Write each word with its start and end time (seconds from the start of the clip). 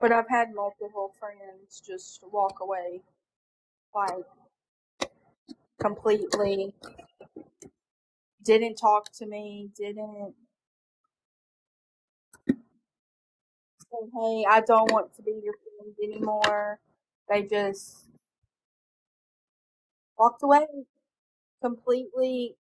But 0.00 0.12
I've 0.12 0.28
had 0.30 0.54
multiple 0.54 1.12
friends 1.18 1.82
just 1.86 2.22
walk 2.32 2.58
away, 2.60 3.02
like 3.94 4.24
completely 5.80 6.74
didn't 8.44 8.76
talk 8.76 9.12
to 9.14 9.26
me, 9.26 9.70
didn't 9.76 10.34
say, 13.80 13.98
hey, 14.14 14.46
I 14.50 14.60
don't 14.62 14.92
want 14.92 15.14
to 15.16 15.22
be 15.22 15.40
your 15.44 15.54
friend 15.54 15.94
anymore. 16.02 16.80
They 17.30 17.42
just 17.44 18.06
walked 20.18 20.42
away, 20.42 20.66
completely 21.62 22.56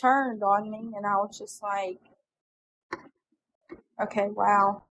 turned 0.00 0.42
on 0.42 0.70
me, 0.70 0.92
and 0.96 1.06
I 1.06 1.16
was 1.16 1.38
just 1.38 1.62
like, 1.62 2.00
okay, 4.02 4.28
wow. 4.28 4.84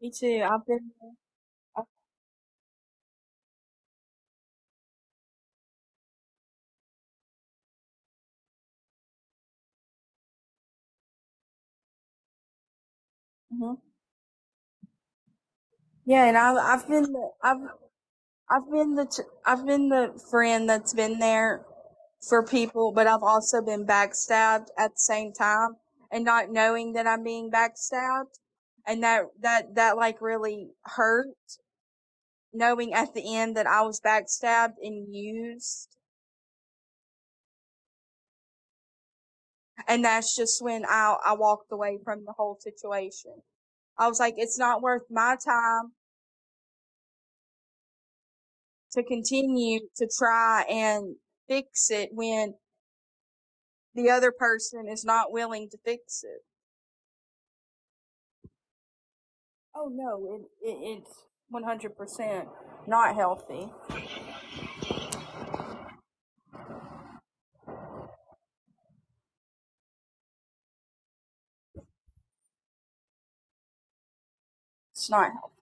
Me 0.00 0.10
too. 0.10 0.42
I've 0.44 0.66
been 0.66 0.90
there. 1.00 1.12
hmm 13.50 13.74
Yeah, 16.04 16.24
and 16.24 16.36
I've 16.36 16.56
I've 16.56 16.88
been 16.88 17.12
the 17.12 17.30
I've 17.42 17.68
I've 18.50 18.70
been 18.70 18.94
the 18.96 19.06
t- 19.06 19.22
I've 19.46 19.66
been 19.66 19.88
the 19.90 20.20
friend 20.30 20.68
that's 20.68 20.94
been 20.94 21.18
there 21.20 21.66
for 22.28 22.44
people, 22.44 22.92
but 22.92 23.06
I've 23.06 23.22
also 23.22 23.62
been 23.62 23.86
backstabbed 23.86 24.68
at 24.78 24.92
the 24.94 24.98
same 25.00 25.32
time, 25.32 25.76
and 26.12 26.24
not 26.24 26.50
knowing 26.50 26.94
that 26.94 27.06
I'm 27.06 27.24
being 27.24 27.50
backstabbed, 27.50 28.38
and 28.88 29.02
that 29.02 29.24
that 29.42 29.74
that 29.74 29.96
like 29.98 30.22
really 30.22 30.70
hurt, 30.84 31.28
knowing 32.54 32.94
at 32.94 33.14
the 33.14 33.36
end 33.36 33.56
that 33.56 33.66
I 33.66 33.82
was 33.82 34.00
backstabbed 34.00 34.76
and 34.82 35.14
used, 35.14 35.96
and 39.86 40.04
that's 40.04 40.34
just 40.34 40.62
when 40.62 40.84
I 40.88 41.16
I 41.24 41.34
walked 41.34 41.70
away 41.70 41.98
from 42.02 42.24
the 42.24 42.32
whole 42.32 42.56
situation. 42.60 43.42
I 43.98 44.08
was 44.08 44.18
like, 44.20 44.34
it's 44.38 44.58
not 44.58 44.80
worth 44.80 45.02
my 45.10 45.36
time 45.44 45.92
to 48.92 49.02
continue 49.02 49.80
to 49.96 50.08
try 50.18 50.64
and 50.70 51.16
fix 51.48 51.90
it 51.90 52.10
when 52.12 52.54
the 53.94 54.08
other 54.10 54.32
person 54.32 54.88
is 54.88 55.04
not 55.04 55.32
willing 55.32 55.68
to 55.70 55.78
fix 55.84 56.22
it. 56.24 56.42
Oh 59.78 59.88
no, 59.94 60.26
it, 60.34 60.68
it 60.68 60.98
it's 60.98 61.24
one 61.50 61.62
hundred 61.62 61.96
percent 61.96 62.48
not 62.88 63.14
healthy. 63.14 63.70
It's 74.92 75.10
not 75.10 75.30
healthy. 75.32 75.54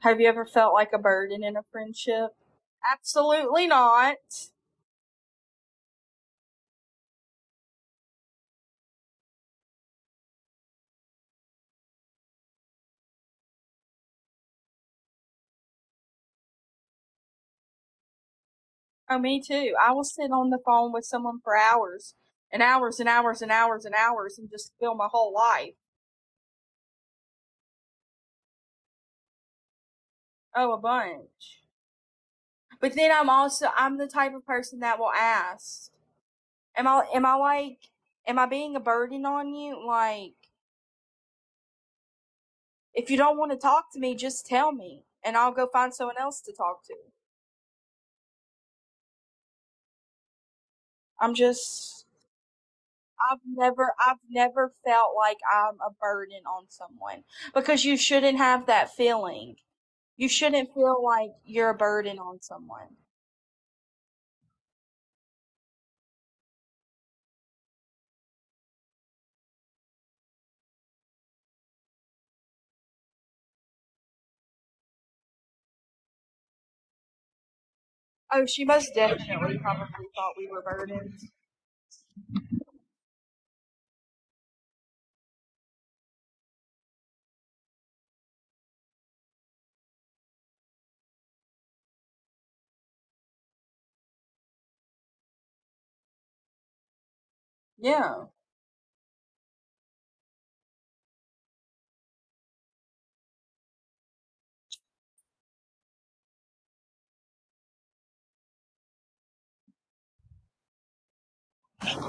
Have 0.00 0.20
you 0.20 0.28
ever 0.28 0.46
felt 0.46 0.74
like 0.74 0.92
a 0.94 0.98
burden 0.98 1.44
in 1.44 1.56
a 1.56 1.64
friendship? 1.72 2.30
Absolutely 2.92 3.66
not. 3.66 4.16
Oh, 19.08 19.18
me 19.18 19.40
too. 19.40 19.74
I 19.80 19.92
will 19.92 20.04
sit 20.04 20.32
on 20.32 20.50
the 20.50 20.58
phone 20.64 20.92
with 20.92 21.04
someone 21.04 21.40
for 21.44 21.56
hours 21.56 22.14
and 22.52 22.62
hours 22.62 23.00
and 23.00 23.08
hours 23.08 23.42
and 23.42 23.52
hours 23.52 23.84
and 23.84 23.94
hours 23.94 24.38
and 24.38 24.50
just 24.50 24.72
fill 24.80 24.94
my 24.96 25.08
whole 25.10 25.32
life. 25.34 25.74
Oh, 30.56 30.72
a 30.72 30.78
bunch. 30.78 31.60
But 32.80 32.94
then 32.94 33.10
I'm 33.12 33.30
also 33.30 33.68
I'm 33.76 33.98
the 33.98 34.06
type 34.08 34.34
of 34.34 34.46
person 34.46 34.80
that 34.80 34.98
will 34.98 35.12
ask, 35.12 35.90
am 36.76 36.86
I 36.88 37.06
am 37.14 37.26
I 37.26 37.36
like 37.36 37.78
am 38.26 38.38
I 38.38 38.46
being 38.46 38.76
a 38.76 38.80
burden 38.80 39.26
on 39.26 39.54
you? 39.54 39.84
Like 39.86 40.34
if 42.94 43.10
you 43.10 43.16
don't 43.16 43.38
want 43.38 43.52
to 43.52 43.58
talk 43.58 43.92
to 43.92 44.00
me, 44.00 44.14
just 44.16 44.46
tell 44.46 44.72
me 44.72 45.04
and 45.24 45.36
I'll 45.36 45.52
go 45.52 45.68
find 45.72 45.94
someone 45.94 46.18
else 46.18 46.40
to 46.42 46.52
talk 46.52 46.84
to. 46.86 46.94
I'm 51.20 51.34
just 51.34 52.04
I've 53.30 53.40
never 53.46 53.94
I've 54.00 54.18
never 54.30 54.72
felt 54.84 55.14
like 55.16 55.38
I'm 55.50 55.76
a 55.80 55.92
burden 56.00 56.42
on 56.46 56.66
someone 56.68 57.24
because 57.54 57.84
you 57.84 57.96
shouldn't 57.96 58.38
have 58.38 58.66
that 58.66 58.94
feeling. 58.94 59.56
You 60.16 60.28
shouldn't 60.28 60.74
feel 60.74 61.02
like 61.04 61.30
you're 61.44 61.70
a 61.70 61.74
burden 61.74 62.18
on 62.18 62.40
someone. 62.42 62.96
Oh, 78.32 78.46
she 78.46 78.64
most 78.64 78.94
definitely 78.94 79.58
probably 79.58 80.06
thought 80.14 80.34
we 80.38 80.48
were 80.48 80.62
burdens. 80.62 81.24
Yeah. 97.78 98.26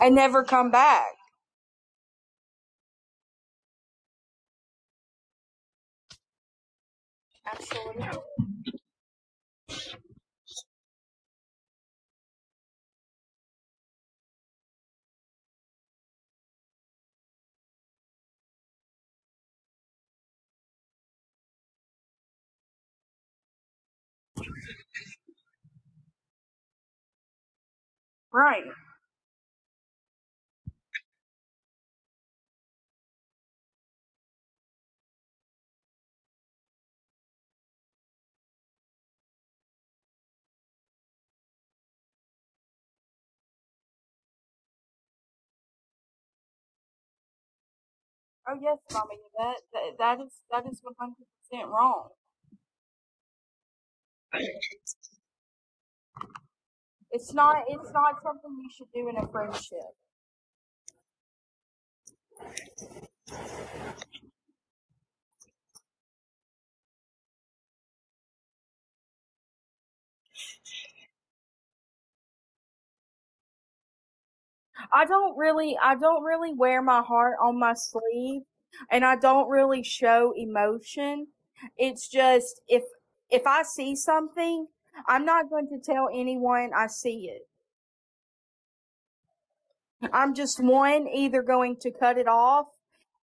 and 0.00 0.14
never 0.14 0.44
come 0.44 0.70
back. 0.70 1.06
Absolutely. 7.52 8.06
Right. 28.32 28.64
Oh 48.52 48.58
yes, 48.62 48.78
mommy. 48.92 49.16
That 49.38 49.56
that, 49.72 49.98
that 49.98 50.20
is 50.26 50.32
that 50.52 50.66
is 50.70 50.80
one 50.82 50.94
hundred 51.00 51.24
percent 51.40 51.70
wrong. 51.70 52.10
It's 57.12 57.32
not. 57.34 57.64
It's 57.68 57.92
not 57.92 58.22
something 58.22 58.52
you 58.62 58.70
should 58.76 58.92
do 58.94 59.08
in 59.08 59.16
a 59.16 59.28
friendship. 59.28 59.92
I 74.92 75.04
don't 75.04 75.36
really. 75.36 75.76
I 75.82 75.94
don't 75.94 76.22
really 76.22 76.52
wear 76.54 76.82
my 76.82 77.02
heart 77.02 77.36
on 77.42 77.58
my 77.58 77.74
sleeve, 77.74 78.42
and 78.90 79.04
I 79.04 79.16
don't 79.16 79.48
really 79.48 79.82
show 79.82 80.32
emotion. 80.36 81.28
It's 81.76 82.08
just 82.08 82.60
if 82.68 82.82
if 83.30 83.46
I 83.46 83.62
see 83.62 83.94
something, 83.96 84.66
I'm 85.06 85.24
not 85.24 85.50
going 85.50 85.68
to 85.68 85.78
tell 85.78 86.08
anyone 86.12 86.70
I 86.76 86.86
see 86.86 87.30
it. 87.30 87.42
I'm 90.12 90.34
just 90.34 90.62
one 90.62 91.06
either 91.08 91.42
going 91.42 91.76
to 91.80 91.92
cut 91.92 92.18
it 92.18 92.26
off 92.26 92.66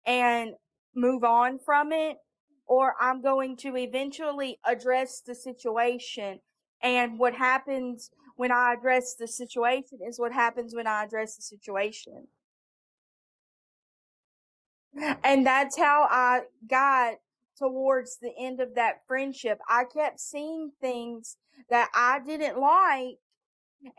and 0.06 0.52
move 0.94 1.24
on 1.24 1.58
from 1.58 1.92
it, 1.92 2.18
or 2.66 2.94
I'm 3.00 3.20
going 3.20 3.56
to 3.58 3.76
eventually 3.76 4.58
address 4.64 5.20
the 5.20 5.34
situation. 5.34 6.40
And 6.82 7.18
what 7.18 7.34
happens 7.34 8.10
when 8.38 8.50
I 8.50 8.74
address 8.74 9.14
the 9.14 9.28
situation 9.28 9.98
is 10.08 10.18
what 10.18 10.32
happens 10.32 10.74
when 10.74 10.86
I 10.86 11.04
address 11.04 11.36
the 11.36 11.42
situation. 11.42 12.28
And 15.22 15.46
that's 15.46 15.76
how 15.76 16.06
I 16.10 16.42
got 16.68 17.16
towards 17.58 18.18
the 18.22 18.32
end 18.38 18.60
of 18.60 18.76
that 18.76 19.02
friendship. 19.06 19.58
I 19.68 19.84
kept 19.84 20.20
seeing 20.20 20.70
things 20.80 21.36
that 21.68 21.90
I 21.94 22.20
didn't 22.24 22.58
like 22.58 23.18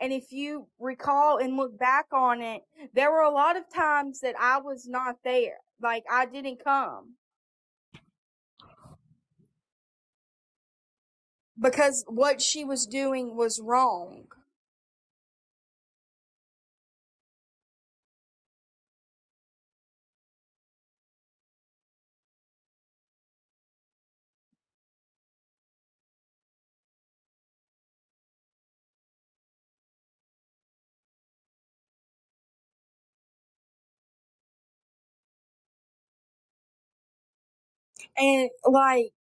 and 0.00 0.12
if 0.12 0.30
you 0.30 0.68
recall 0.78 1.38
and 1.38 1.56
look 1.56 1.78
back 1.78 2.06
on 2.12 2.42
it, 2.42 2.62
there 2.94 3.10
were 3.10 3.22
a 3.22 3.30
lot 3.30 3.56
of 3.56 3.64
times 3.74 4.20
that 4.20 4.34
I 4.38 4.58
was 4.58 4.86
not 4.86 5.16
there. 5.24 5.58
Like 5.82 6.04
I 6.10 6.26
didn't 6.26 6.62
come. 6.62 7.14
Because 11.60 12.04
what 12.08 12.40
she 12.42 12.64
was 12.64 12.86
doing 12.86 13.36
was 13.36 13.60
wrong. 13.60 14.26
And 38.16 38.50
like 38.64 39.12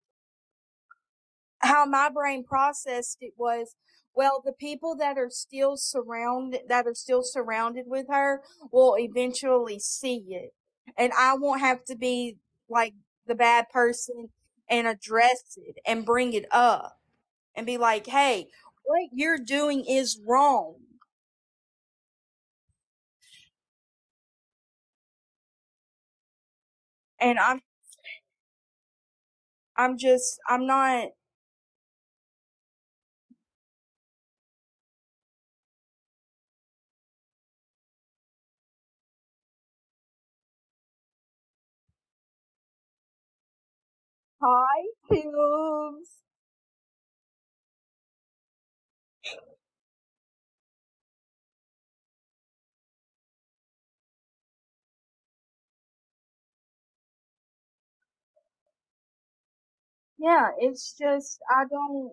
how 1.60 1.86
my 1.86 2.08
brain 2.08 2.44
processed 2.44 3.18
it 3.20 3.34
was 3.36 3.76
well 4.14 4.42
the 4.44 4.52
people 4.52 4.96
that 4.96 5.18
are 5.18 5.30
still 5.30 5.76
surrounded 5.76 6.62
that 6.68 6.86
are 6.86 6.94
still 6.94 7.22
surrounded 7.22 7.86
with 7.88 8.06
her 8.10 8.42
will 8.72 8.96
eventually 8.98 9.78
see 9.78 10.24
it. 10.30 10.52
And 10.98 11.12
i 11.18 11.34
won't 11.36 11.60
have 11.60 11.84
to 11.86 11.96
be 11.96 12.38
like 12.68 12.94
the 13.26 13.34
bad 13.34 13.68
person 13.70 14.30
and 14.70 14.86
address 14.86 15.58
it 15.58 15.76
and 15.86 16.04
bring 16.06 16.32
it 16.34 16.46
up 16.52 16.98
and 17.56 17.66
be 17.66 17.78
like 17.78 18.06
hey 18.06 18.48
what 18.84 19.08
you're 19.12 19.38
doing 19.38 19.84
is 19.88 20.20
wrong. 20.26 20.76
And 27.20 27.38
i'm 27.38 27.60
i'm 29.76 29.96
just 29.98 30.38
i'm 30.48 30.66
not 30.66 31.08
hi 44.42 44.80
tubes 45.10 46.10
yeah 60.18 60.48
it's 60.58 60.94
just 60.98 61.40
i 61.50 61.64
don't 61.70 62.06